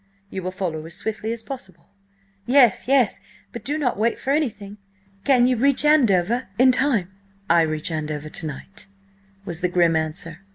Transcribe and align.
You 0.31 0.41
will 0.41 0.49
follow 0.49 0.83
as 0.87 0.95
swiftly 0.95 1.31
as 1.31 1.43
possible?" 1.43 1.89
"Yes, 2.47 2.87
yes, 2.87 3.19
but 3.51 3.63
do 3.63 3.77
not 3.77 3.99
wait 3.99 4.17
for 4.17 4.31
anything! 4.33 4.79
Can 5.25 5.45
you 5.45 5.55
reach 5.55 5.85
Andover–in 5.85 6.71
time?" 6.71 7.11
"I 7.47 7.61
reach 7.61 7.91
Andover 7.91 8.29
to 8.29 8.45
night," 8.47 8.87
was 9.45 9.61
the 9.61 9.69
grim 9.69 9.95
answer. 9.95 10.39